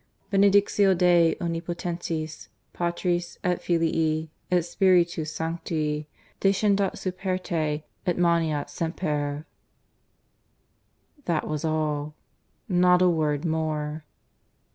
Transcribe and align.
"Benedictio 0.31 0.95
Dei 0.95 1.35
omnipotentis 1.39 2.47
Patris 2.73 3.37
et 3.43 3.61
Filii 3.61 4.31
et 4.51 4.65
Spiritus 4.65 5.31
Sancti, 5.31 6.07
descendat 6.39 6.97
super 6.97 7.37
te, 7.37 7.83
et 8.07 8.17
maneat 8.17 8.71
semper." 8.71 9.45
That 11.25 11.47
was 11.47 11.63
all; 11.63 12.15
not 12.67 13.03
a 13.03 13.09
word 13.09 13.45
more. 13.45 14.03